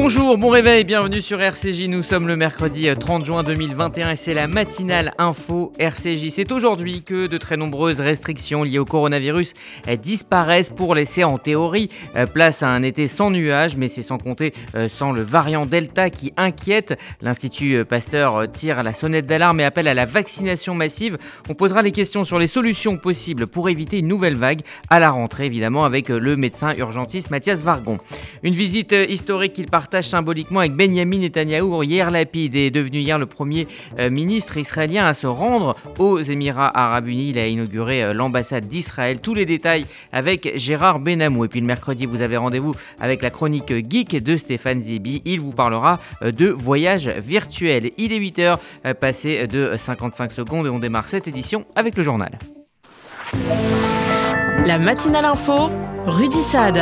[0.00, 1.88] Bonjour, bon réveil, bienvenue sur RCJ.
[1.88, 6.30] Nous sommes le mercredi 30 juin 2021 et c'est la matinale info RCJ.
[6.30, 9.54] C'est aujourd'hui que de très nombreuses restrictions liées au coronavirus
[10.00, 14.18] disparaissent pour laisser en théorie euh, place à un été sans nuages, mais c'est sans
[14.18, 16.96] compter euh, sans le variant Delta qui inquiète.
[17.20, 21.18] L'Institut euh, Pasteur tire la sonnette d'alarme et appelle à la vaccination massive.
[21.50, 25.10] On posera les questions sur les solutions possibles pour éviter une nouvelle vague à la
[25.10, 27.96] rentrée, évidemment, avec le médecin urgentiste Mathias Vargon.
[28.44, 31.82] Une visite historique qu'il partage symboliquement avec Benjamin Netanyahu.
[31.82, 33.66] Hier, Lapid est devenu hier le premier
[33.98, 37.30] euh, ministre israélien à se rendre aux Émirats Arabes Unis.
[37.30, 39.20] Il a inauguré euh, l'ambassade d'Israël.
[39.20, 41.46] Tous les détails avec Gérard Benamou.
[41.46, 45.22] Et puis le mercredi, vous avez rendez-vous avec la chronique geek de Stéphane Zibi.
[45.24, 47.92] Il vous parlera euh, de voyage virtuel.
[47.96, 48.58] Il est 8h,
[49.00, 52.38] passé de 55 secondes et on démarre cette édition avec le journal.
[54.66, 55.70] La matinale info,
[56.04, 56.78] Rudy Saad.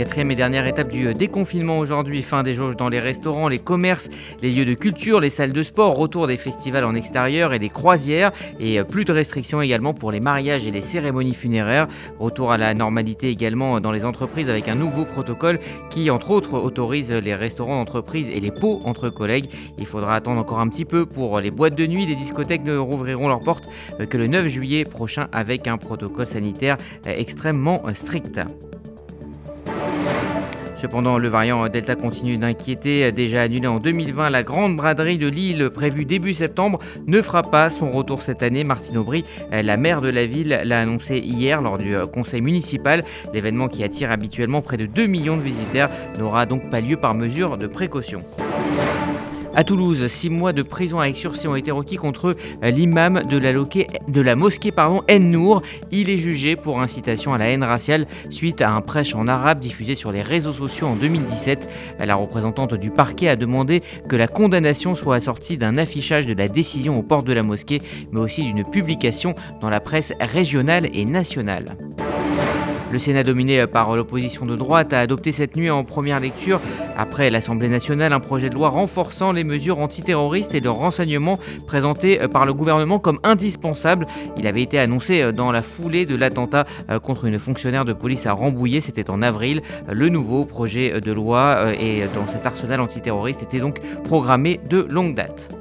[0.00, 3.58] Quatrième et dernière étape du euh, déconfinement aujourd'hui, fin des jauges dans les restaurants, les
[3.58, 4.08] commerces,
[4.40, 7.68] les lieux de culture, les salles de sport, retour des festivals en extérieur et des
[7.68, 11.86] croisières et euh, plus de restrictions également pour les mariages et les cérémonies funéraires.
[12.18, 15.58] Retour à la normalité également dans les entreprises avec un nouveau protocole
[15.90, 19.50] qui entre autres autorise les restaurants d'entreprise et les pots entre collègues.
[19.76, 22.78] Il faudra attendre encore un petit peu pour les boîtes de nuit, les discothèques ne
[22.78, 23.68] rouvriront leurs portes
[24.00, 28.40] euh, que le 9 juillet prochain avec un protocole sanitaire extrêmement strict.
[30.80, 33.12] Cependant, le variant Delta continue d'inquiéter.
[33.12, 37.68] Déjà annulé en 2020, la grande braderie de Lille, prévue début septembre, ne fera pas
[37.68, 38.64] son retour cette année.
[38.64, 43.04] Martine Aubry, la maire de la ville, l'a annoncé hier lors du conseil municipal.
[43.34, 47.14] L'événement qui attire habituellement près de 2 millions de visiteurs n'aura donc pas lieu par
[47.14, 48.20] mesure de précaution.
[49.56, 53.36] À Toulouse, six mois de prison avec sursis ont été requis contre euh, l'imam de
[54.22, 55.02] la, mosquée pardon.
[55.90, 59.58] Il est jugé pour incitation à la haine raciale suite à un prêche en arabe
[59.58, 61.68] diffusé sur les réseaux sociaux en 2017.
[61.98, 66.46] La représentante du parquet a demandé que la condamnation soit assortie d'un affichage de la
[66.46, 67.80] décision aux portes de la mosquée,
[68.12, 71.76] mais aussi d'une publication dans la presse régionale et nationale.
[72.90, 76.60] Le Sénat dominé par l'opposition de droite a adopté cette nuit en première lecture,
[76.96, 82.18] après l'Assemblée nationale, un projet de loi renforçant les mesures antiterroristes et de renseignement présenté
[82.32, 84.06] par le gouvernement comme indispensable.
[84.36, 86.66] Il avait été annoncé dans la foulée de l'attentat
[87.02, 89.62] contre une fonctionnaire de police à Rambouillet, c'était en avril.
[89.88, 95.14] Le nouveau projet de loi et dans cet arsenal antiterroriste était donc programmé de longue
[95.14, 95.59] date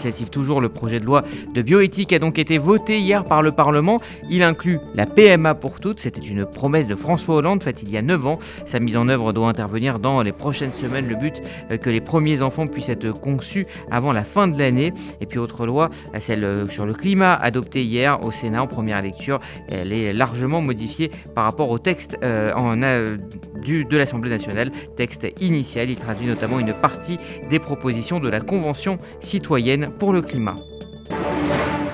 [0.00, 3.50] législative toujours, le projet de loi de bioéthique a donc été voté hier par le
[3.50, 3.98] Parlement.
[4.30, 6.00] Il inclut la PMA pour toutes.
[6.00, 8.38] C'était une promesse de François Hollande faite il y a 9 ans.
[8.66, 11.08] Sa mise en œuvre doit intervenir dans les prochaines semaines.
[11.08, 14.92] Le but euh, que les premiers enfants puissent être conçus avant la fin de l'année.
[15.20, 19.02] Et puis autre loi, celle euh, sur le climat adoptée hier au Sénat en première
[19.02, 19.40] lecture.
[19.68, 22.76] Elle est largement modifiée par rapport au texte euh, en,
[23.60, 24.70] du, de l'Assemblée nationale.
[24.96, 27.18] Texte initial, il traduit notamment une partie
[27.50, 30.56] des propositions de la Convention citoyenne pour le climat.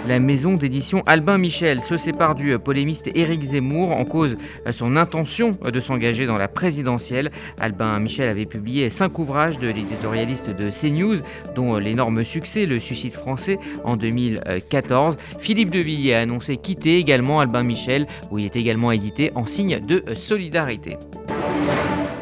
[0.06, 4.36] La maison d'édition Albin Michel se sépare du polémiste Éric Zemmour en cause
[4.70, 7.32] son intention de s'engager dans la présidentielle.
[7.58, 11.18] Albin Michel avait publié cinq ouvrages de l'éditorialiste de CNews,
[11.56, 15.16] dont l'énorme succès Le Suicide français en 2014.
[15.40, 19.80] Philippe Devilliers a annoncé quitter également Albin Michel, où il est également édité en signe
[19.80, 20.98] de solidarité.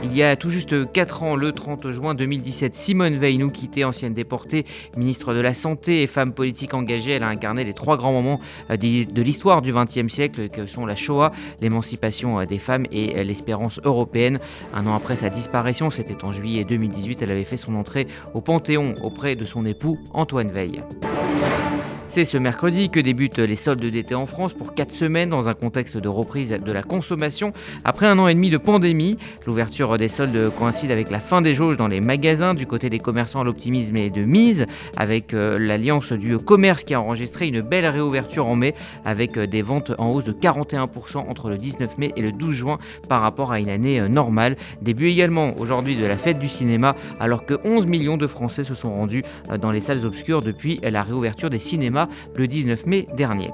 [0.04, 3.84] Il y a tout juste 4 ans, le 30 juin 2017, Simone Veil nous quittait,
[3.84, 4.66] ancienne déportée,
[4.98, 7.12] ministre de la Santé et femme politique engagée.
[7.12, 8.38] Elle a incarné les trois grands moments
[8.70, 11.32] euh, de l'histoire du XXe siècle que sont la Shoah,
[11.62, 14.40] l'émancipation euh, des femmes et euh, l'espérance européenne.
[14.74, 18.42] Un an après sa disparition, c'était en juillet 2018, elle avait fait son entrée au
[18.42, 20.82] Panthéon auprès de son époux Antoine Veil.
[22.14, 25.54] C'est ce mercredi que débutent les soldes d'été en France pour 4 semaines dans un
[25.54, 27.52] contexte de reprise de la consommation.
[27.84, 31.54] Après un an et demi de pandémie, l'ouverture des soldes coïncide avec la fin des
[31.54, 32.54] jauges dans les magasins.
[32.54, 34.64] Du côté des commerçants, l'optimisme est de mise
[34.96, 39.48] avec euh, l'alliance du commerce qui a enregistré une belle réouverture en mai avec euh,
[39.48, 42.78] des ventes en hausse de 41% entre le 19 mai et le 12 juin
[43.08, 44.54] par rapport à une année euh, normale.
[44.82, 48.74] Début également aujourd'hui de la fête du cinéma alors que 11 millions de Français se
[48.74, 49.24] sont rendus
[49.60, 52.03] dans les salles obscures depuis la réouverture des cinémas
[52.36, 53.50] le 19 mai dernier.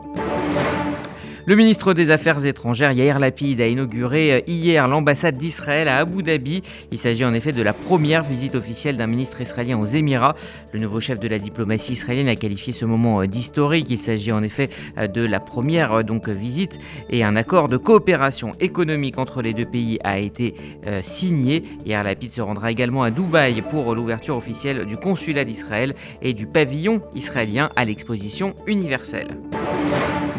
[1.46, 6.22] Le ministre des Affaires étrangères Yair Lapid a inauguré euh, hier l'ambassade d'Israël à Abu
[6.22, 6.62] Dhabi.
[6.92, 10.36] Il s'agit en effet de la première visite officielle d'un ministre israélien aux Émirats.
[10.72, 13.86] Le nouveau chef de la diplomatie israélienne a qualifié ce moment euh, d'historique.
[13.88, 16.78] Il s'agit en effet euh, de la première visite
[17.08, 20.54] et un accord de coopération économique entre les deux pays a été
[21.02, 21.64] signé.
[21.86, 26.46] Yair Lapid se rendra également à Dubaï pour l'ouverture officielle du consulat d'Israël et du
[26.46, 29.28] pavillon israélien à l'exposition universelle.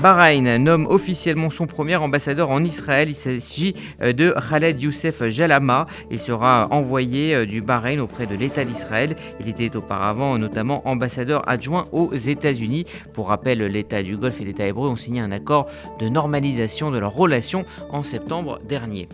[0.02, 3.10] Bahreïn nomme officiellement son premier ambassadeur en Israël.
[3.10, 5.86] Il s'agit de Khaled Youssef Jalama.
[6.10, 9.16] Il sera envoyé du Bahreïn auprès de l'État d'Israël.
[9.40, 12.86] Il était auparavant notamment ambassadeur adjoint aux États-Unis.
[13.14, 15.68] Pour rappel, l'État du Golfe et l'État hébreu ont signé un accord
[16.00, 19.08] de normalisation de leurs relations en septembre dernier.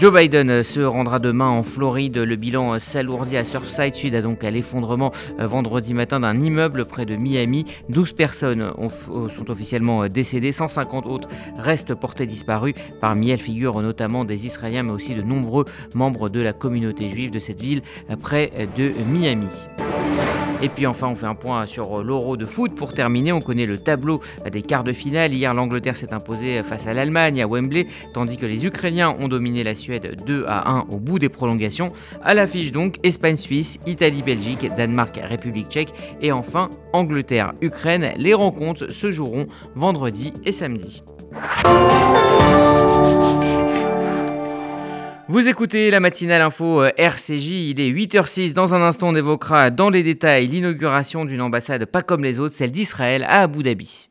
[0.00, 2.18] Joe Biden se rendra demain en Floride.
[2.18, 6.84] Le bilan s'alourdit à Surfside suite à donc à l'effondrement euh, vendredi matin d'un immeuble
[6.84, 7.64] près de Miami.
[7.90, 8.88] 12 personnes euh,
[9.36, 12.74] sont officiellement décédées, 150 autres restent portées disparues.
[13.00, 15.64] Parmi elles figurent notamment des Israéliens mais aussi de nombreux
[15.94, 19.48] membres de la communauté juive de cette ville euh, près de Miami.
[20.64, 22.74] Et puis enfin, on fait un point sur l'Euro de foot.
[22.74, 25.34] Pour terminer, on connaît le tableau des quarts de finale.
[25.34, 29.62] Hier, l'Angleterre s'est imposée face à l'Allemagne à Wembley, tandis que les Ukrainiens ont dominé
[29.62, 31.92] la Suède 2 à 1 au bout des prolongations.
[32.22, 38.14] À l'affiche donc, Espagne-Suisse, Italie-Belgique, Danemark-République tchèque et enfin Angleterre-Ukraine.
[38.16, 39.44] Les rencontres se joueront
[39.74, 41.02] vendredi et samedi.
[45.26, 48.52] Vous écoutez la matinale info euh, RCJ, il est 8h06.
[48.52, 52.54] Dans un instant, on évoquera dans les détails l'inauguration d'une ambassade pas comme les autres,
[52.54, 54.10] celle d'Israël à Abu Dhabi.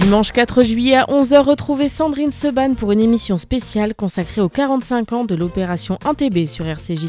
[0.00, 5.12] Dimanche 4 juillet à 11h, retrouvez Sandrine Seban pour une émission spéciale consacrée aux 45
[5.12, 7.08] ans de l'opération 1TB sur RCJ.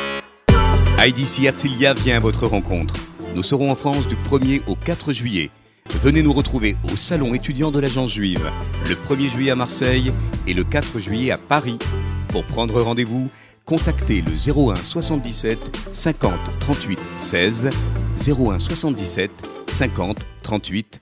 [1.03, 2.93] IDC Herzliya vient à votre rencontre.
[3.33, 5.49] Nous serons en France du 1er au 4 juillet.
[6.03, 8.47] Venez nous retrouver au Salon étudiant de l'Agence juive,
[8.87, 10.13] le 1er juillet à Marseille
[10.45, 11.79] et le 4 juillet à Paris.
[12.27, 13.29] Pour prendre rendez-vous,
[13.65, 17.69] contactez le 01 77 50 38 16
[18.27, 19.31] 01 77
[19.69, 21.01] 50 38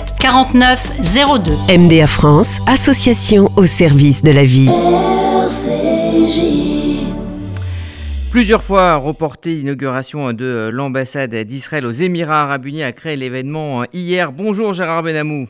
[0.19, 0.91] 49
[1.43, 1.77] 02.
[1.77, 4.69] MDA France, association au service de la vie.
[8.31, 14.31] Plusieurs fois reporté l'inauguration de l'ambassade d'Israël aux Émirats arabes unis a créé l'événement hier.
[14.31, 15.47] Bonjour Gérard Benamou.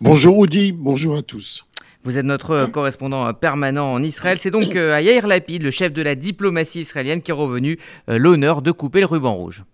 [0.00, 1.66] Bonjour Audi, bonjour à tous.
[2.04, 4.38] Vous êtes notre correspondant permanent en Israël.
[4.38, 7.78] C'est donc euh, à Yair Lapid, le chef de la diplomatie israélienne, qui est revenu
[8.08, 9.64] euh, l'honneur de couper le ruban rouge.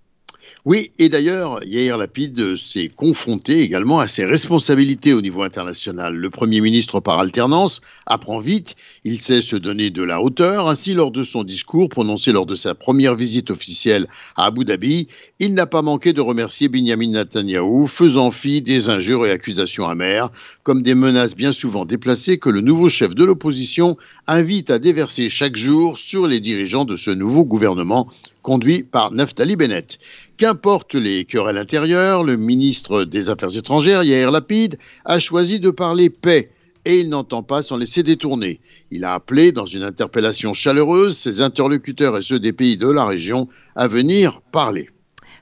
[0.66, 6.16] Oui, et d'ailleurs, Yair Lapid s'est confronté également à ses responsabilités au niveau international.
[6.16, 10.68] Le Premier ministre par alternance apprend vite, il sait se donner de la hauteur.
[10.68, 15.06] Ainsi, lors de son discours prononcé lors de sa première visite officielle à Abu Dhabi,
[15.38, 20.30] il n'a pas manqué de remercier Benjamin Netanyahu, faisant fi des injures et accusations amères,
[20.64, 23.96] comme des menaces bien souvent déplacées que le nouveau chef de l'opposition
[24.26, 28.08] invite à déverser chaque jour sur les dirigeants de ce nouveau gouvernement
[28.46, 29.98] conduit par Naftali Bennett.
[30.36, 36.10] Qu'importe les querelles intérieures, le ministre des Affaires étrangères, Yair Lapid, a choisi de parler
[36.10, 36.50] paix
[36.84, 38.60] et il n'entend pas s'en laisser détourner.
[38.92, 43.04] Il a appelé, dans une interpellation chaleureuse, ses interlocuteurs et ceux des pays de la
[43.04, 44.90] région à venir parler.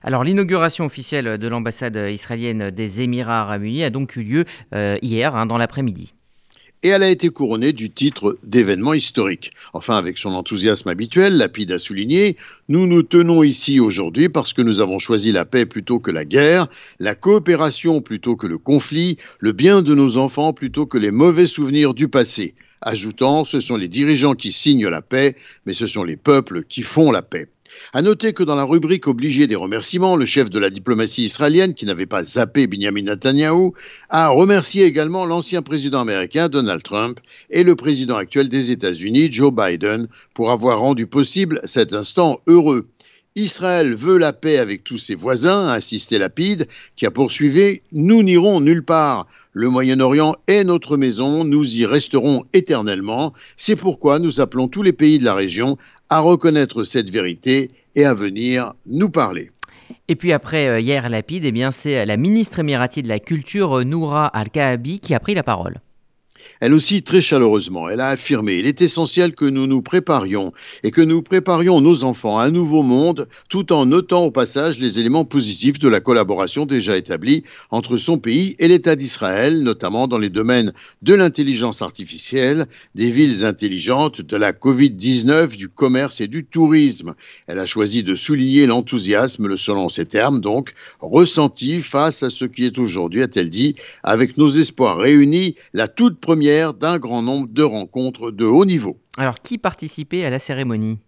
[0.03, 4.45] Alors l'inauguration officielle de l'ambassade israélienne des Émirats arabes unis a donc eu lieu
[4.75, 6.15] euh, hier, hein, dans l'après-midi
[6.85, 9.51] et elle a été couronnée du titre d'événement historique.
[9.73, 12.37] Enfin, avec son enthousiasme habituel, Lapide a souligné
[12.69, 16.27] Nous nous tenons ici aujourd'hui parce que nous avons choisi la paix plutôt que la
[16.27, 16.67] guerre,
[17.01, 21.47] la coopération plutôt que le conflit, le bien de nos enfants plutôt que les mauvais
[21.47, 22.55] souvenirs du passé.
[22.83, 26.83] Ajoutant Ce sont les dirigeants qui signent la paix, mais ce sont les peuples qui
[26.83, 27.49] font la paix.
[27.93, 31.75] À noter que dans la rubrique obligée des remerciements, le chef de la diplomatie israélienne,
[31.75, 33.73] qui n'avait pas zappé Benjamin Netanyahu,
[34.11, 39.53] a remercié également l'ancien président américain Donald Trump et le président actuel des États-Unis, Joe
[39.53, 42.89] Biden, pour avoir rendu possible cet instant heureux.
[43.37, 48.23] Israël veut la paix avec tous ses voisins, a insisté Lapide, qui a poursuivi Nous
[48.23, 49.27] n'irons nulle part.
[49.53, 53.33] Le Moyen-Orient est notre maison, nous y resterons éternellement.
[53.57, 55.79] C'est pourquoi nous appelons tous les pays de la région
[56.11, 59.51] à reconnaître cette vérité et à venir nous parler.
[60.09, 63.85] Et puis après euh, hier Lapide, eh bien c'est la ministre émiratie de la Culture
[63.85, 65.81] Noura Al-Kaabi qui a pris la parole.
[66.61, 70.91] Elle aussi, très chaleureusement, elle a affirmé Il est essentiel que nous nous préparions et
[70.91, 75.01] que nous préparions nos enfants à un nouveau monde tout en notant au passage les
[75.01, 80.19] éléments positifs de la collaboration déjà établie entre son pays et l'État d'Israël, notamment dans
[80.19, 86.45] les domaines de l'intelligence artificielle, des villes intelligentes, de la Covid-19, du commerce et du
[86.45, 87.15] tourisme.
[87.47, 92.65] Elle a choisi de souligner l'enthousiasme, selon ses termes donc, ressenti face à ce qui
[92.65, 97.63] est aujourd'hui, a-t-elle dit, avec nos espoirs réunis, la toute première d'un grand nombre de
[97.63, 98.99] rencontres de haut niveau.
[99.17, 100.99] Alors, qui participait à la cérémonie?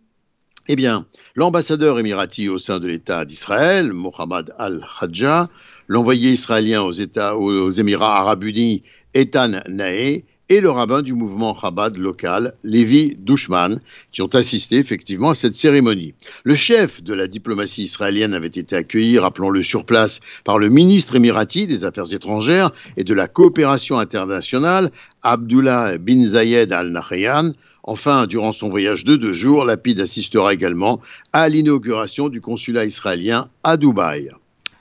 [0.69, 5.49] Eh bien, l'ambassadeur émirati au sein de l'État d'Israël, Mohamed Al-Hadja,
[5.89, 8.83] l'envoyé israélien aux, États, aux Émirats arabes unis,
[9.15, 15.31] Ethan Nae, et le rabbin du mouvement Chabad local, Lévi Douchman, qui ont assisté effectivement
[15.31, 16.15] à cette cérémonie.
[16.45, 21.17] Le chef de la diplomatie israélienne avait été accueilli, rappelons-le, sur place par le ministre
[21.17, 24.91] émirati des Affaires étrangères et de la coopération internationale,
[25.23, 27.53] Abdullah bin Zayed Al Nahyan.
[27.83, 31.01] Enfin, durant son voyage de deux jours, Lapide assistera également
[31.33, 34.31] à l'inauguration du consulat israélien à Dubaï.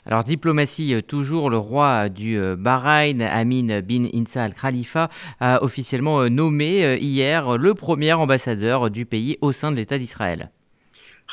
[0.08, 5.10] Alors diplomatie euh, toujours, le roi du euh, Bahreïn, Amin bin Insa al-Khalifa,
[5.40, 10.52] a officiellement euh, nommé hier le premier ambassadeur du pays au sein de l'État d'Israël.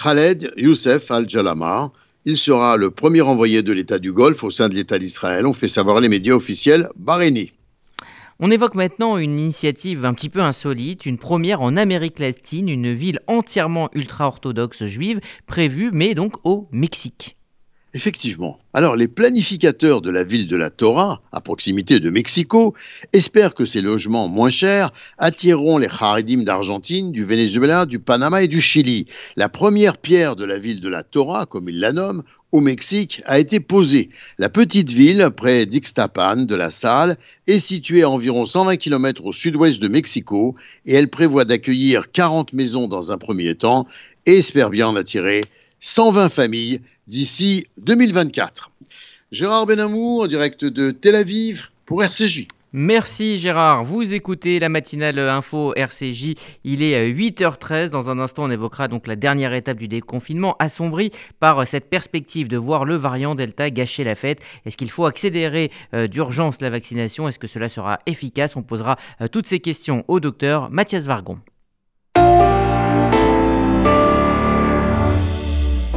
[0.03, 1.93] Khaled Youssef al-Jalama,
[2.25, 5.53] il sera le premier envoyé de l'État du Golfe au sein de l'État d'Israël, ont
[5.53, 7.53] fait savoir les médias officiels bahreïnis.
[8.41, 12.95] On évoque maintenant une initiative un petit peu insolite, une première en Amérique latine, une
[12.95, 17.37] ville entièrement ultra-orthodoxe juive, prévue mais donc au Mexique.
[17.95, 18.59] Effectivement.
[18.73, 22.73] Alors, les planificateurs de la ville de la Torah, à proximité de Mexico,
[23.13, 28.49] espèrent que ces logements moins chers attireront les Haredim d'Argentine, du Venezuela, du Panama et
[28.49, 29.05] du Chili.
[29.37, 33.21] La première pierre de la ville de la Torah, comme ils la nomment, au Mexique,
[33.27, 34.09] a été posée.
[34.39, 39.33] La petite ville, près d'Ixtapan, de la Salle, est située à environ 120 km au
[39.33, 40.55] sud-ouest de Mexico
[40.87, 43.87] et elle prévoit d'accueillir 40 maisons dans un premier temps
[44.25, 45.43] et espère bien en attirer
[45.81, 48.71] 120 familles d'ici 2024.
[49.31, 52.49] Gérard Benamou en direct de Tel Aviv pour RCJ.
[52.75, 58.51] Merci Gérard, vous écoutez la matinale info RCJ, il est 8h13, dans un instant on
[58.51, 63.35] évoquera donc la dernière étape du déconfinement assombri par cette perspective de voir le variant
[63.35, 64.41] Delta gâcher la fête.
[64.65, 67.29] Est-ce qu'il faut accélérer euh, d'urgence la vaccination?
[67.29, 68.57] Est-ce que cela sera efficace?
[68.57, 71.39] On posera euh, toutes ces questions au docteur Mathias Vargon.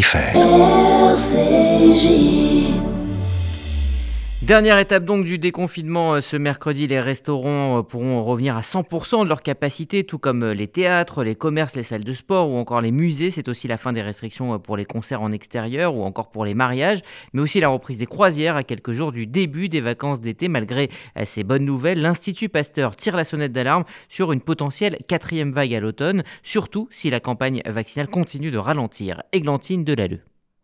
[0.00, 0.32] Jennifer.
[1.12, 2.39] RCJ.
[4.42, 9.24] Dernière étape donc du déconfinement euh, ce mercredi, les restaurants euh, pourront revenir à 100%
[9.24, 12.56] de leur capacité, tout comme euh, les théâtres, les commerces, les salles de sport ou
[12.56, 13.30] encore les musées.
[13.30, 16.54] C'est aussi la fin des restrictions pour les concerts en extérieur ou encore pour les
[16.54, 17.02] mariages,
[17.34, 20.48] mais aussi la reprise des croisières à quelques jours du début des vacances d'été.
[20.48, 20.88] Malgré
[21.26, 25.80] ces bonnes nouvelles, l'Institut Pasteur tire la sonnette d'alarme sur une potentielle quatrième vague à
[25.80, 29.22] l'automne, surtout si la campagne vaccinale continue de ralentir.
[29.32, 30.22] Églantine Delalleux.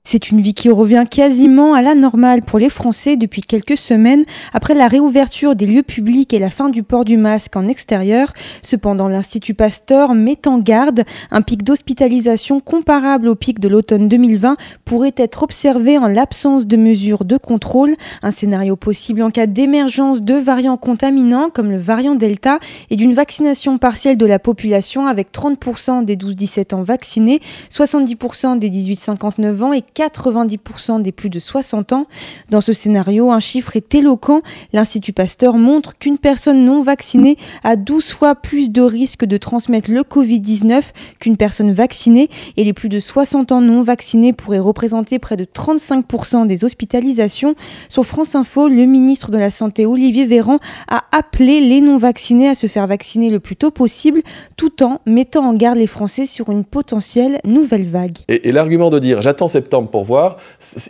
[0.08, 4.24] C'est une vie qui revient quasiment à la normale pour les Français depuis quelques semaines
[4.52, 8.32] après la réouverture des lieux publics et la fin du port du masque en extérieur.
[8.62, 14.56] Cependant, l'Institut Pasteur met en garde un pic d'hospitalisation comparable au pic de l'automne 2020
[14.84, 20.22] pourrait être observé en l'absence de mesures de contrôle, un scénario possible en cas d'émergence
[20.22, 22.60] de variants contaminants comme le variant Delta
[22.90, 27.40] et d'une vaccination partielle de la population avec 30% des 12-17 ans vaccinés,
[27.72, 32.06] 70% des 18-59 ans et 90% des plus de 60 ans.
[32.50, 34.42] Dans ce scénario, un chiffre est éloquent.
[34.72, 39.90] L'Institut Pasteur montre qu'une personne non vaccinée a 12 fois plus de risque de transmettre
[39.90, 40.82] le Covid-19
[41.20, 45.44] qu'une personne vaccinée et les plus de 60 ans non vaccinés pourraient représenter près de
[45.44, 47.54] 35% des hospitalisations.
[47.88, 52.48] Sur France Info, le ministre de la Santé Olivier Véran a appelé les non vaccinés
[52.48, 54.20] à se faire vacciner le plus tôt possible
[54.56, 58.18] tout en mettant en garde les Français sur une potentielle nouvelle vague.
[58.28, 60.36] Et, l'argument de dire j'attends septembre pour voir,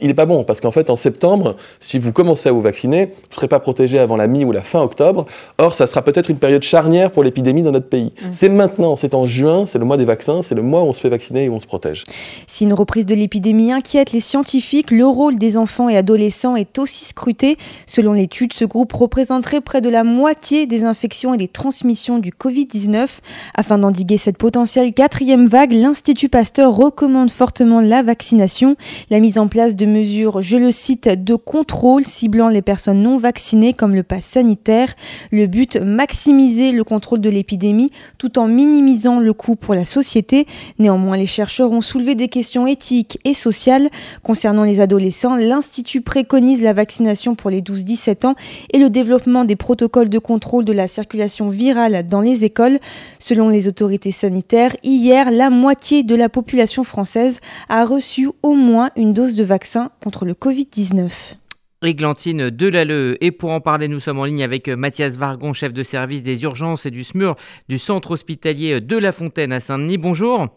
[0.01, 3.07] il n'est pas bon parce qu'en fait en septembre, si vous commencez à vous vacciner,
[3.07, 5.27] vous ne serez pas protégé avant la mi ou la fin octobre.
[5.59, 8.13] Or, ça sera peut-être une période charnière pour l'épidémie dans notre pays.
[8.21, 8.27] Mmh.
[8.33, 10.93] C'est maintenant, c'est en juin, c'est le mois des vaccins, c'est le mois où on
[10.93, 12.05] se fait vacciner et où on se protège.
[12.47, 16.79] Si une reprise de l'épidémie inquiète les scientifiques, le rôle des enfants et adolescents est
[16.79, 17.57] aussi scruté.
[17.87, 22.31] Selon l'étude, ce groupe représenterait près de la moitié des infections et des transmissions du
[22.31, 23.09] Covid-19.
[23.55, 28.77] Afin d'endiguer cette potentielle quatrième vague, l'Institut Pasteur recommande fortement la vaccination,
[29.11, 33.19] la mise en place de mesures, je le cite, de contrôle ciblant les personnes non
[33.19, 34.95] vaccinées comme le pass sanitaire.
[35.31, 40.47] Le but, maximiser le contrôle de l'épidémie tout en minimisant le coût pour la société.
[40.79, 43.89] Néanmoins, les chercheurs ont soulevé des questions éthiques et sociales.
[44.23, 48.35] Concernant les adolescents, l'Institut préconise la vaccination pour les 12-17 ans
[48.73, 52.79] et le développement des protocoles de contrôle de la circulation virale dans les écoles.
[53.19, 58.76] Selon les autorités sanitaires, hier, la moitié de la population française a reçu au moins
[58.97, 61.37] une dose de vaccin contre le Covid-19.
[61.83, 63.17] Églantine Delalleux.
[63.21, 66.43] Et pour en parler, nous sommes en ligne avec Mathias Vargon, chef de service des
[66.43, 67.37] urgences et du SMUR
[67.69, 69.99] du centre hospitalier de La Fontaine à Saint-Denis.
[69.99, 70.49] Bonjour.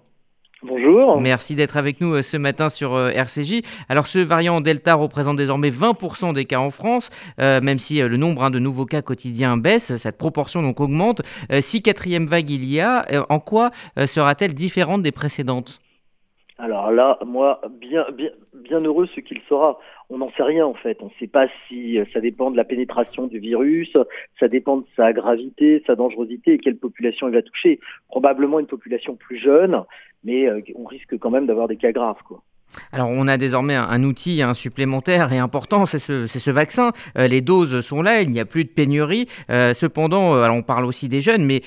[0.62, 1.22] Bonjour.
[1.22, 3.62] Merci d'être avec nous euh, ce matin sur euh, RCJ.
[3.88, 7.10] Alors ce variant Delta représente désormais 20% des cas en France,
[7.40, 11.22] euh, même si le nombre hein, de nouveaux cas quotidiens baisse, cette proportion donc augmente.
[11.62, 13.72] si quatrième vague il y a, en quoi
[14.06, 15.80] sera-t-elle différente des précédentes?
[16.60, 19.80] Alors là, moi, bien, bien, bien heureux ce qu'il sera.
[20.10, 20.98] On n'en sait rien en fait.
[21.02, 23.96] On ne sait pas si ça dépend de la pénétration du virus,
[24.40, 27.80] ça dépend de sa gravité, sa dangerosité et quelle population il va toucher.
[28.10, 29.84] Probablement une population plus jeune,
[30.26, 32.22] mais euh, on risque quand même d'avoir des cas graves.
[32.28, 32.44] Quoi.
[32.92, 36.92] Alors on a désormais un, outil supplémentaire et important, c'est ce, vaccin.
[37.18, 39.28] Euh, les doses sont là, il n'y a plus de pénurie.
[39.50, 41.62] Euh, cependant, alors on parle aussi des jeunes, mais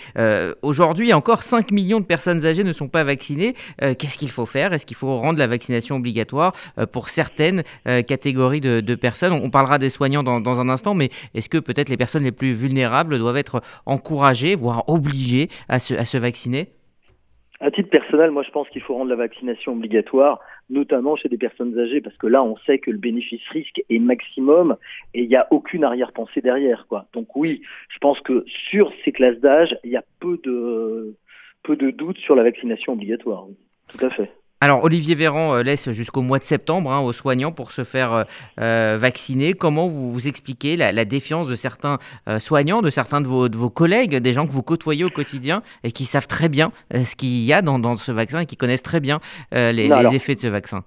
[0.62, 3.54] aujourd'hui encore 5 millions de personnes âgées ne sont pas vaccinées.
[3.78, 4.72] Qu'est-ce qu'il faut faire?
[4.72, 6.54] Est-ce qu'il faut rendre la vaccination obligatoire
[6.92, 9.32] pour certaines catégories de, personnes?
[9.32, 12.54] On, parlera des soignants dans, un instant, mais est-ce que peut-être les personnes les plus
[12.54, 16.68] vulnérables doivent être encouragées, voire obligées à se vacciner?
[17.62, 21.38] À titre personnel, moi je pense qu'il faut rendre la vaccination obligatoire, notamment chez des
[21.38, 24.76] personnes âgées, parce que là on sait que le bénéfice-risque est maximum
[25.14, 26.86] et il n'y a aucune arrière-pensée derrière.
[26.88, 27.06] Quoi.
[27.12, 31.14] Donc oui, je pense que sur ces classes d'âge, il y a peu de
[31.62, 33.46] peu de doutes sur la vaccination obligatoire.
[33.88, 34.30] Tout à fait.
[34.62, 38.12] Alors, Olivier Véran euh, laisse jusqu'au mois de septembre hein, aux soignants pour se faire
[38.12, 38.22] euh,
[38.60, 39.54] euh, vacciner.
[39.54, 41.98] Comment vous, vous expliquez la, défiance de certains
[42.38, 45.64] soignants, de certains de vos, de vos, collègues, des gens que vous côtoyez au quotidien
[45.82, 48.84] et qui savent très bien ce qu'il y a dans, ce vaccin et qui connaissent
[48.84, 49.18] très bien
[49.50, 50.84] les, effets de ce vaccin?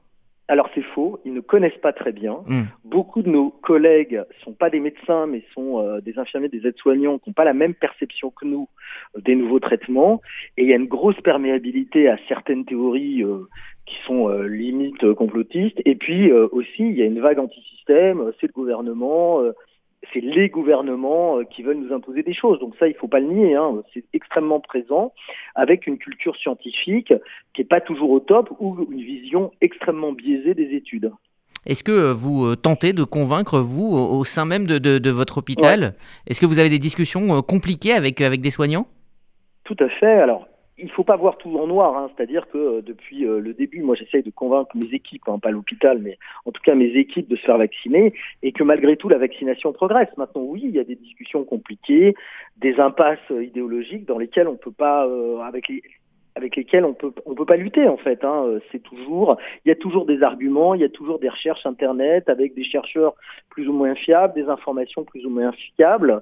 [0.48, 0.85] Alors c'est
[1.26, 2.38] ils ne connaissent pas très bien.
[2.48, 2.64] Hmm.
[2.84, 7.30] Beaucoup de nos collègues sont pas des médecins, mais sont des infirmiers, des aides-soignants qui
[7.30, 8.68] n'ont pas la même perception que nous
[9.18, 10.22] des nouveaux traitements.
[10.58, 13.24] Et il y a une grosse perméabilité à certaines théories
[13.86, 15.82] qui sont euh, limite euh, complotistes.
[15.86, 19.42] Et puis euh, aussi, il y a une vague anti-système, c'est le gouvernement,
[20.14, 22.60] c'est les gouvernements qui veulent nous imposer des choses.
[22.60, 23.82] Donc ça, il faut pas le nier, hein.
[23.94, 25.14] c'est extrêmement présent,
[25.56, 27.14] avec une culture scientifique
[27.54, 31.12] qui est pas toujours au top ou une vision extrêmement biaisée des études.
[31.66, 35.96] Est-ce que vous tentez de convaincre, vous, au sein même de, de, votre hôpital?
[36.28, 38.88] Est-ce que vous avez des discussions compliquées avec, avec des soignants?
[39.64, 40.20] Tout à fait.
[40.20, 42.10] Alors, il faut pas voir tout en noir, hein.
[42.16, 45.52] c'est-à-dire que euh, depuis euh, le début, moi j'essaye de convaincre mes équipes, hein, pas
[45.52, 49.08] l'hôpital, mais en tout cas mes équipes de se faire vacciner, et que malgré tout
[49.08, 50.10] la vaccination progresse.
[50.18, 52.16] Maintenant, oui, il y a des discussions compliquées,
[52.58, 55.08] des impasses euh, idéologiques dans lesquelles on peut pas,
[55.46, 55.82] avec les,
[56.36, 58.26] avec on peut on peut pas lutter en fait.
[58.26, 58.60] Hein.
[58.72, 62.28] C'est toujours il y a toujours des arguments, il y a toujours des recherches internet
[62.28, 63.14] avec des chercheurs
[63.50, 66.22] plus ou moins fiables, des informations plus ou moins fiables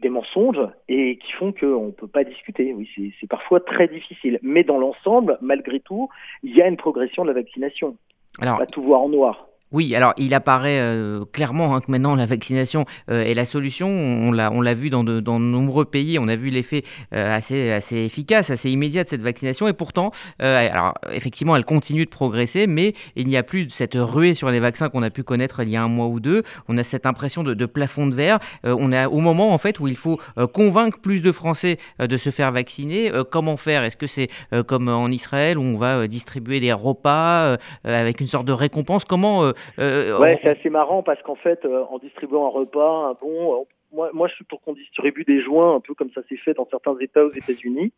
[0.00, 2.74] des mensonges et qui font qu'on ne peut pas discuter.
[2.74, 2.88] Oui,
[3.20, 4.38] c'est parfois très difficile.
[4.42, 6.08] Mais dans l'ensemble, malgré tout,
[6.42, 7.96] il y a une progression de la vaccination.
[8.40, 9.48] Alors, pas tout voir en noir.
[9.74, 13.88] Oui, alors il apparaît euh, clairement hein, que maintenant la vaccination euh, est la solution.
[13.88, 17.72] On l'a, vu dans de, dans de nombreux pays, on a vu l'effet euh, assez,
[17.72, 19.66] assez efficace, assez immédiat de cette vaccination.
[19.66, 24.34] Et pourtant, alors effectivement, elle continue de progresser, mais il n'y a plus cette ruée
[24.34, 26.44] sur les vaccins qu'on a pu connaître il y a un mois ou deux.
[26.68, 28.38] On a cette impression de, de plafond de verre.
[28.62, 30.20] on est au moment en fait où il faut
[30.52, 33.10] convaincre plus de Français de se faire vacciner.
[33.32, 33.82] comment faire?
[33.82, 34.28] Est-ce que c'est
[34.68, 39.04] comme en Israël où on va distribuer des repas avec une sorte de récompense?
[39.04, 43.14] Comment euh, ouais, c'est assez marrant parce qu'en fait, euh, en distribuant un repas, un
[43.20, 46.22] bon, euh, moi, moi, je suis pour qu'on distribue des joints, un peu comme ça
[46.28, 47.92] s'est fait dans certains États aux États-Unis.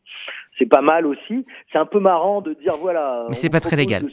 [0.59, 1.46] C'est pas mal aussi.
[1.72, 3.26] C'est un peu marrant de dire voilà.
[3.29, 4.07] Mais c'est pas très légal.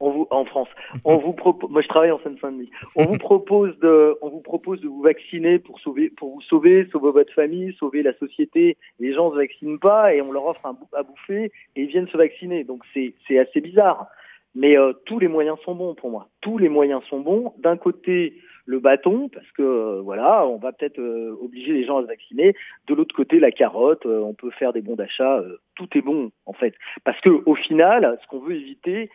[0.00, 0.68] On vous, en France,
[1.04, 1.70] on vous propose.
[1.70, 2.70] Moi, je travaille en Seine-Saint-Denis.
[2.96, 6.88] On vous propose de, on vous propose de vous vacciner pour sauver, pour vous sauver,
[6.90, 8.76] sauver votre famille, sauver la société.
[8.98, 12.08] Les gens se vaccinent pas et on leur offre un, à bouffer et ils viennent
[12.08, 12.64] se vacciner.
[12.64, 14.08] Donc c'est, c'est assez bizarre.
[14.54, 16.28] Mais euh, tous les moyens sont bons pour moi.
[16.40, 17.52] Tous les moyens sont bons.
[17.58, 18.34] D'un côté,
[18.66, 22.06] le bâton, parce que euh, voilà, on va peut-être euh, obliger les gens à se
[22.06, 22.54] vacciner.
[22.86, 25.42] De l'autre côté, la carotte, on peut faire des bons d'achat.
[25.74, 29.10] tout est bon en fait, parce que au final, ce qu'on veut éviter,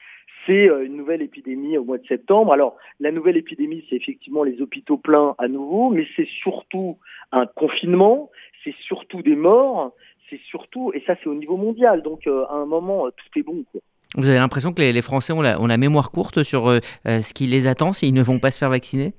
[0.46, 2.54] c'est une nouvelle épidémie au mois de septembre.
[2.54, 6.98] Alors, la nouvelle épidémie, c'est effectivement les hôpitaux pleins à nouveau, mais c'est surtout
[7.32, 8.30] un confinement,
[8.64, 9.94] c'est surtout des morts,
[10.30, 12.02] c'est surtout, et ça c'est au niveau mondial.
[12.02, 13.64] Donc, à un moment, tout est bon.
[13.72, 13.82] Quoi.
[14.20, 17.48] Vous avez l'impression que les, Français ont la, mémoire courte sur euh, euh, ce qui
[17.48, 19.14] les attend s'ils ne vont pas se faire vacciner?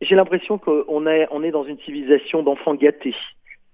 [0.00, 3.14] J'ai l'impression qu'on est, dans une civilisation d'enfants gâtés.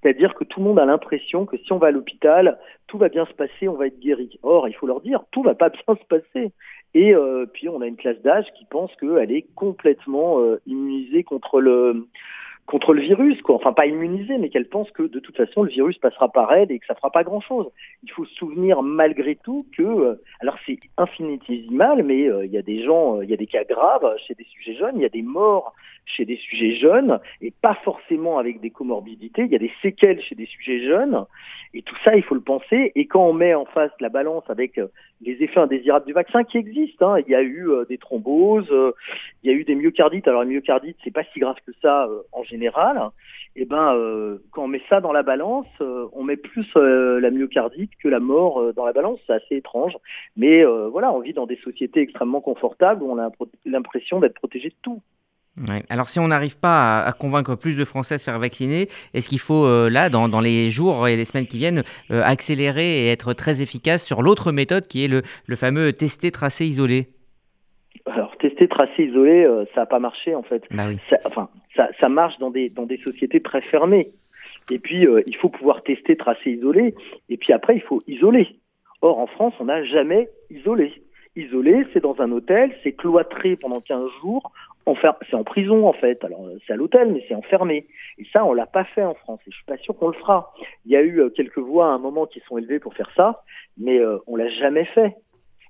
[0.03, 3.09] C'est-à-dire que tout le monde a l'impression que si on va à l'hôpital, tout va
[3.09, 4.39] bien se passer, on va être guéri.
[4.43, 6.53] Or, il faut leur dire, tout va pas bien se passer.
[6.93, 11.63] Et euh, puis, on a une classe d'âge qui pense qu'elle est complètement immunisée contre
[11.63, 12.07] le
[12.69, 13.57] contre le virus, quoi.
[13.57, 16.71] Enfin, pas immunisée, mais qu'elle pense que de toute façon le virus passera par elle
[16.71, 17.67] et que ça fera pas grand-chose.
[18.03, 22.59] Il faut se souvenir malgré tout que, euh, alors c'est infinitésimal, mais euh, il y
[22.59, 25.03] a des gens, euh, il y a des cas graves chez des sujets jeunes, il
[25.03, 25.73] y a des morts
[26.05, 29.43] chez des sujets jeunes et pas forcément avec des comorbidités.
[29.43, 31.25] Il y a des séquelles chez des sujets jeunes
[31.73, 32.93] et tout ça, il faut le penser.
[32.95, 34.79] Et quand on met en face la balance avec
[35.21, 38.71] les effets indésirables du vaccin qui existent, hein, il y a eu euh, des thromboses,
[38.71, 38.93] euh,
[39.43, 40.29] il y a eu des myocardites.
[40.29, 43.11] Alors les myocardites, c'est pas si grave que ça en général.
[43.57, 47.91] Et eh ben, quand on met ça dans la balance, on met plus la myocardite
[48.01, 49.19] que la mort dans la balance.
[49.27, 49.97] C'est assez étrange,
[50.37, 53.31] mais voilà, on vit dans des sociétés extrêmement confortables où on a
[53.65, 55.03] l'impression d'être protégé de tout.
[55.89, 59.29] Alors si on n'arrive pas à, convaincre plus de Français à se faire vacciner, est-ce
[59.29, 63.11] qu'il faut euh, là, dans, les jours et les semaines qui viennent, euh, accélérer et
[63.11, 65.23] être très efficace sur l'autre méthode qui est le,
[65.57, 67.09] fameux tester, tracer, isoler
[68.07, 70.63] alors, tester, tracer, isoler, euh, ça n'a pas marché en fait.
[70.71, 74.09] Bah ça, enfin, ça, marche dans des, dans des sociétés très fermées.
[74.71, 76.95] Et puis, il faut pouvoir tester, tracer, isoler.
[77.29, 78.49] Et puis après, il faut isoler.
[79.01, 80.93] Or, en France, on n'a jamais isolé.
[81.37, 84.51] Isolé, c'est dans un hôtel, c'est cloîtré pendant 15 jours,
[85.31, 86.23] c'est en prison en fait.
[86.25, 87.87] Alors c'est à l'hôtel, mais c'est enfermé.
[88.19, 89.41] Et ça, on l'a pas fait en France.
[89.47, 90.53] Et je suis pas sûr qu'on le fera.
[90.85, 93.11] Il y a eu euh, quelques voix à un moment qui sont élevées pour faire
[93.17, 93.43] ça,
[93.77, 95.15] mais euh, on l'a jamais fait.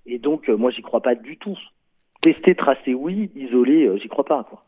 [0.07, 1.59] Et donc euh, moi, j'y crois pas du tout.
[2.20, 3.31] Tester, tracer, oui.
[3.35, 4.44] Isoler, j'y crois pas.
[4.44, 4.62] Quoi.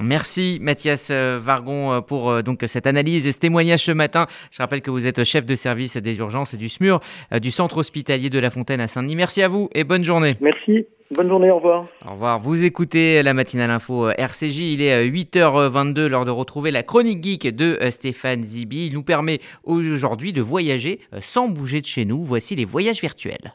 [0.00, 4.26] Merci Mathias Vargon pour donc cette analyse et ce témoignage ce matin.
[4.50, 7.00] Je rappelle que vous êtes chef de service des urgences et du SMUR
[7.40, 9.16] du centre hospitalier de La Fontaine à Saint-Denis.
[9.16, 10.36] Merci à vous et bonne journée.
[10.40, 10.86] Merci.
[11.12, 11.86] Bonne journée, au revoir.
[12.04, 12.40] Au revoir.
[12.40, 14.58] Vous écoutez la matinale info euh, RCJ.
[14.58, 18.86] Il est 8h22, euh, l'heure de retrouver la chronique geek de euh, Stéphane Zibi.
[18.86, 22.24] Il nous permet aujourd'hui de voyager sans bouger de chez nous.
[22.24, 23.54] Voici les voyages virtuels.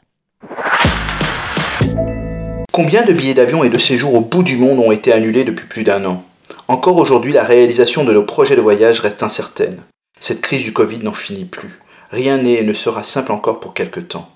[2.72, 5.66] Combien de billets d'avion et de séjours au bout du monde ont été annulés depuis
[5.66, 6.24] plus d'un an?
[6.68, 9.82] Encore aujourd'hui, la réalisation de nos projets de voyage reste incertaine.
[10.20, 11.80] Cette crise du Covid n'en finit plus.
[12.10, 14.30] Rien n'est et ne sera simple encore pour quelque temps.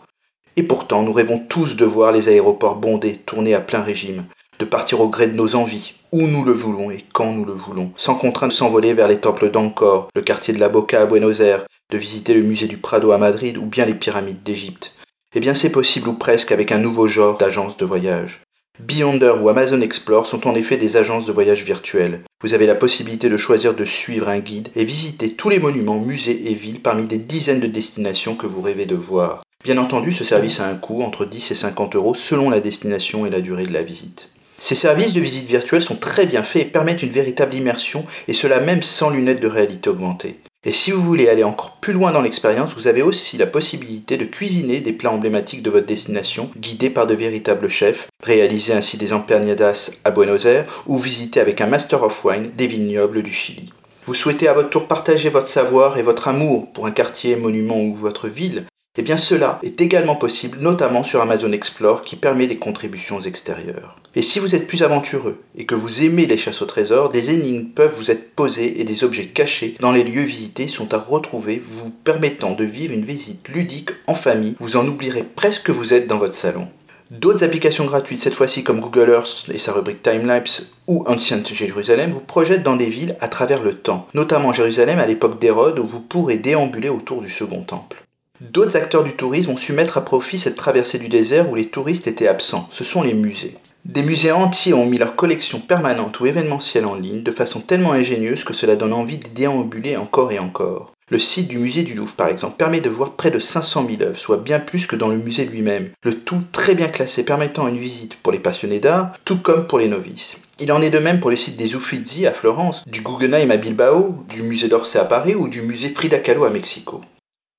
[0.57, 4.27] Et pourtant, nous rêvons tous de voir les aéroports bondés, tourner à plein régime,
[4.59, 7.53] de partir au gré de nos envies, où nous le voulons et quand nous le
[7.53, 11.07] voulons, sans contrainte de s'envoler vers les temples d'Angkor, le quartier de la Boca à
[11.07, 14.95] Buenos Aires, de visiter le musée du Prado à Madrid ou bien les pyramides d'Égypte.
[15.35, 18.41] Eh bien c'est possible ou presque avec un nouveau genre d'agence de voyage.
[18.79, 22.21] Beyonder ou Amazon Explore sont en effet des agences de voyage virtuelles.
[22.43, 25.99] Vous avez la possibilité de choisir de suivre un guide et visiter tous les monuments,
[25.99, 29.43] musées et villes parmi des dizaines de destinations que vous rêvez de voir.
[29.65, 33.25] Bien entendu, ce service a un coût entre 10 et 50 euros selon la destination
[33.25, 34.29] et la durée de la visite.
[34.59, 38.33] Ces services de visite virtuelle sont très bien faits et permettent une véritable immersion, et
[38.35, 40.39] cela même sans lunettes de réalité augmentée.
[40.69, 44.17] Et si vous voulez aller encore plus loin dans l'expérience, vous avez aussi la possibilité
[44.17, 48.97] de cuisiner des plats emblématiques de votre destination, guidés par de véritables chefs, réaliser ainsi
[48.97, 53.33] des emperniadas à Buenos Aires ou visiter avec un Master of Wine des vignobles du
[53.33, 53.73] Chili.
[54.07, 57.81] Vous souhaitez à votre tour partager votre savoir et votre amour pour un quartier, monument
[57.81, 58.65] ou votre ville
[58.99, 63.97] Eh bien cela est également possible, notamment sur Amazon Explore qui permet des contributions extérieures.
[64.15, 67.31] Et si vous êtes plus aventureux et que vous aimez les chasses au trésor, des
[67.31, 70.99] énigmes peuvent vous être posées et des objets cachés dans les lieux visités sont à
[70.99, 74.57] retrouver, vous permettant de vivre une visite ludique en famille.
[74.61, 76.67] Vous en oublierez presque que vous êtes dans votre salon.
[77.11, 82.11] D'autres applications gratuites, cette fois-ci comme Google Earth et sa rubrique Timelapse ou Ancient Jérusalem,
[82.11, 85.87] vous projettent dans des villes à travers le temps, notamment Jérusalem à l'époque d'Hérode où
[85.87, 88.06] vous pourrez déambuler autour du Second Temple.
[88.40, 91.68] D'autres acteurs du tourisme ont su mettre à profit cette traversée du désert où les
[91.68, 92.68] touristes étaient absents.
[92.70, 93.57] Ce sont les musées.
[93.87, 97.92] Des musées entiers ont mis leur collection permanente ou événementielle en ligne de façon tellement
[97.92, 100.92] ingénieuse que cela donne envie de déambuler encore et encore.
[101.09, 104.03] Le site du musée du Louvre, par exemple, permet de voir près de 500 000
[104.03, 105.90] œuvres, soit bien plus que dans le musée lui-même.
[106.03, 109.79] Le tout très bien classé, permettant une visite pour les passionnés d'art, tout comme pour
[109.79, 110.37] les novices.
[110.59, 113.57] Il en est de même pour le site des Uffizi à Florence, du Guggenheim à
[113.57, 117.01] Bilbao, du musée d'Orsay à Paris ou du musée Frida Kahlo à Mexico.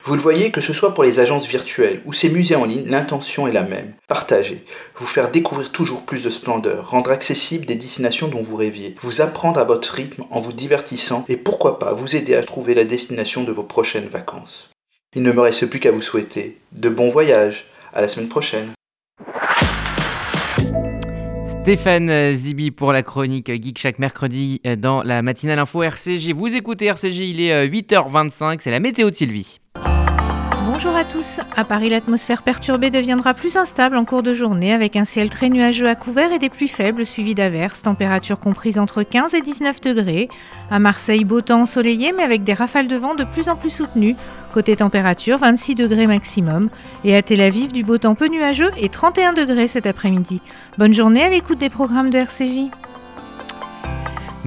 [0.07, 2.87] Vous le voyez, que ce soit pour les agences virtuelles ou ces musées en ligne,
[2.87, 3.91] l'intention est la même.
[4.07, 4.63] Partager,
[4.95, 9.19] vous faire découvrir toujours plus de splendeur, rendre accessibles des destinations dont vous rêviez, vous
[9.19, 12.85] apprendre à votre rythme en vous divertissant et pourquoi pas vous aider à trouver la
[12.85, 14.69] destination de vos prochaines vacances.
[15.13, 17.65] Il ne me reste plus qu'à vous souhaiter de bons voyages.
[17.91, 18.69] À la semaine prochaine.
[21.63, 26.31] Stéphane Zibi pour la chronique Geek chaque mercredi dans la matinale info RCJ.
[26.31, 29.59] Vous écoutez RCJ, il est 8h25, c'est la météo de Sylvie.
[30.69, 31.39] Bonjour à tous.
[31.55, 35.47] À Paris, l'atmosphère perturbée deviendra plus instable en cours de journée avec un ciel très
[35.47, 39.79] nuageux à couvert et des pluies faibles suivies d'averses, température comprise entre 15 et 19
[39.79, 40.27] degrés.
[40.69, 43.69] À Marseille, beau temps ensoleillé mais avec des rafales de vent de plus en plus
[43.69, 44.17] soutenues.
[44.53, 46.69] Côté température, 26 degrés maximum.
[47.05, 50.41] Et à Tel Aviv, du beau temps peu nuageux et 31 degrés cet après-midi.
[50.77, 52.71] Bonne journée à l'écoute des programmes de RCJ.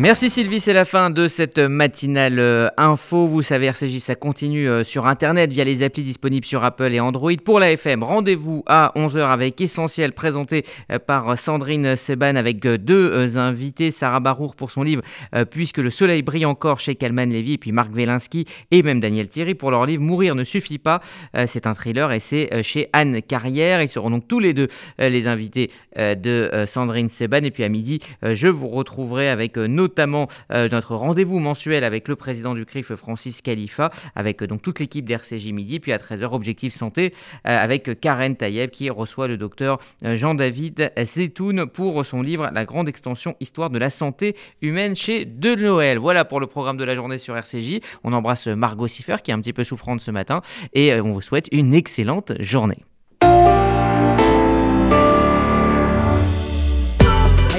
[0.01, 3.27] Merci Sylvie, c'est la fin de cette matinale euh, info.
[3.27, 7.01] Vous savez, RCJ, ça continue euh, sur Internet via les applis disponibles sur Apple et
[7.01, 7.35] Android.
[7.45, 13.37] Pour la FM, rendez-vous à 11h avec Essentiel, présenté euh, par Sandrine Seban avec deux
[13.37, 13.91] invités.
[13.91, 15.03] Sarah Barour pour son livre
[15.51, 19.29] Puisque le soleil brille encore chez Kalman Levy, et puis Marc Velinsky et même Daniel
[19.29, 21.03] Thierry pour leur livre Mourir ne suffit pas.
[21.47, 23.83] C'est un thriller et c'est chez Anne Carrière.
[23.83, 27.45] Ils seront donc tous les deux les invités de Sandrine Seban.
[27.45, 32.07] Et puis à midi, je vous retrouverai avec nos notamment euh, notre rendez-vous mensuel avec
[32.07, 35.99] le président du CRIF, Francis Khalifa, avec euh, donc toute l'équipe d'RCJ Midi, puis à
[35.99, 37.13] 13h, Objectif Santé,
[37.47, 42.89] euh, avec Karen Tayeb qui reçoit le docteur Jean-David Zetoun pour son livre La grande
[42.89, 45.99] extension Histoire de la santé humaine chez De Noël.
[45.99, 47.81] Voilà pour le programme de la journée sur RCJ.
[48.05, 50.41] On embrasse Margot Siffer qui est un petit peu souffrante ce matin
[50.73, 52.79] et on vous souhaite une excellente journée.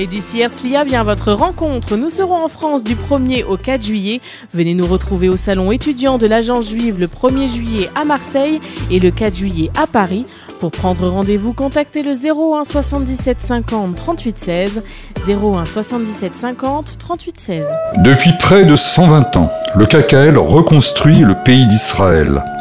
[0.02, 1.96] Et d'ici Herzliya vient votre rencontre.
[1.96, 4.20] Nous serons en France du 1er au 4 juillet.
[4.52, 8.60] Venez nous retrouver au salon étudiant de l'agence juive le 1er juillet à Marseille
[8.90, 10.26] et le 4 juillet à Paris.
[10.60, 14.84] Pour prendre rendez-vous, contactez le 01 77 50 38 16.
[15.30, 17.66] 01 77 50 38 16.
[17.98, 22.42] Depuis près de 120 ans, le KKL reconstruit le pays d'Israël.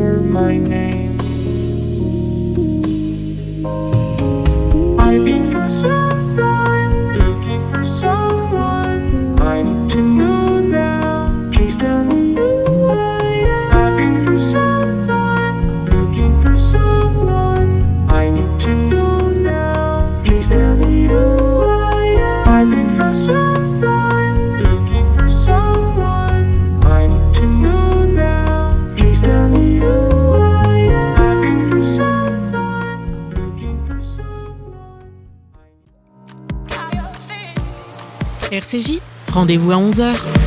[0.00, 1.09] hear my name.
[38.70, 39.00] RCJ.
[39.32, 40.39] Rendez-vous à 11h.